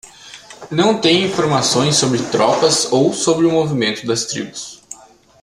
Não 0.71 0.99
tenho 0.99 1.27
informações 1.27 1.95
sobre 1.97 2.23
tropas 2.31 2.91
ou 2.91 3.13
sobre 3.13 3.45
o 3.45 3.51
movimento 3.51 4.03
das 4.07 4.25
tribos. 4.25 4.81